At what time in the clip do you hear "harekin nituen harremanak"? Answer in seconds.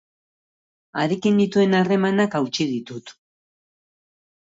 1.03-2.37